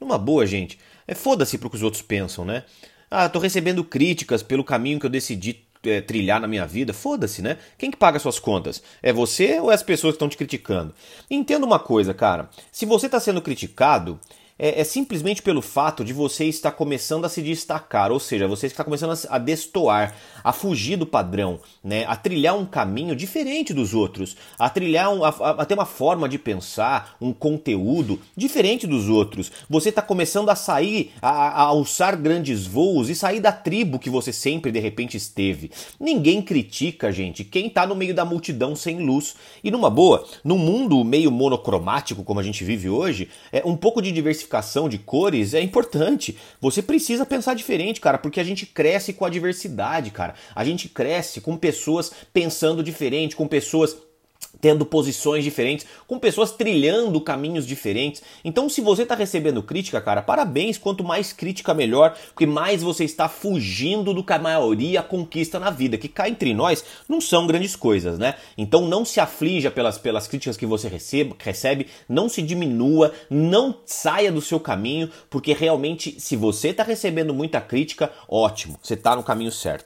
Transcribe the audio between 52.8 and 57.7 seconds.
diferente, com pessoas tendo posições diferentes, com pessoas trilhando caminhos